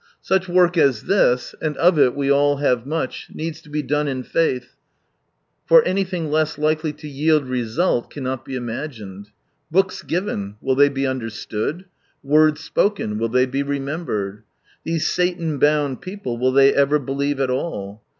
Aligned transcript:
Such 0.23 0.49
work 0.49 0.79
as 0.79 1.03
this— 1.03 1.53
and 1.61 1.77
of 1.77 1.99
it 1.99 2.15
we 2.15 2.31
all 2.31 2.57
have 2.57 2.87
much, 2.87 3.29
needs 3.35 3.61
to 3.61 3.69
be 3.69 3.83
done 3.83 4.07
in 4.07 4.23
faith, 4.23 4.73
for 5.67 5.81
>« 5.85 5.85
Seed 5.85 5.85
■' 5.87 5.89
anything 5.91 6.31
less 6.31 6.57
likely 6.57 6.91
to 6.93 7.07
yield 7.07 7.47
result 7.47 8.09
cannot 8.09 8.43
be 8.43 8.55
imagined. 8.55 9.27
Books 9.69 10.01
given, 10.01 10.55
will 10.59 10.73
they 10.73 10.89
be 10.89 11.05
understood, 11.05 11.85
words 12.23 12.61
spoken, 12.63 13.19
will 13.19 13.29
tiiey 13.29 13.53
he 13.53 13.61
remembered? 13.61 14.41
These 14.83 15.05
Satan 15.07 15.59
bound 15.59 16.01
people, 16.01 16.35
will 16.35 16.51
they 16.51 16.73
ever 16.73 16.97
believe 16.97 17.39
at 17.39 17.51
all 17.51 18.01